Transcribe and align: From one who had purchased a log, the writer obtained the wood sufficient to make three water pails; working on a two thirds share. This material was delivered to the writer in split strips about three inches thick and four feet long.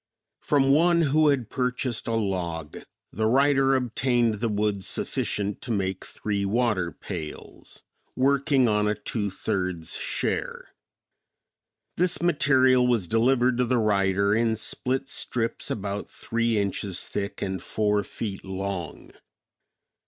From 0.39 0.71
one 0.71 1.01
who 1.01 1.27
had 1.27 1.51
purchased 1.51 2.07
a 2.07 2.15
log, 2.15 2.79
the 3.11 3.27
writer 3.27 3.75
obtained 3.75 4.39
the 4.39 4.49
wood 4.49 4.83
sufficient 4.83 5.61
to 5.61 5.69
make 5.71 6.03
three 6.03 6.43
water 6.43 6.91
pails; 6.91 7.83
working 8.15 8.67
on 8.67 8.87
a 8.87 8.95
two 8.95 9.29
thirds 9.29 9.93
share. 9.97 10.69
This 11.97 12.19
material 12.19 12.87
was 12.87 13.07
delivered 13.07 13.59
to 13.59 13.65
the 13.65 13.77
writer 13.77 14.33
in 14.33 14.55
split 14.55 15.07
strips 15.07 15.69
about 15.69 16.09
three 16.09 16.57
inches 16.57 17.05
thick 17.07 17.43
and 17.43 17.61
four 17.61 18.01
feet 18.01 18.43
long. 18.43 19.11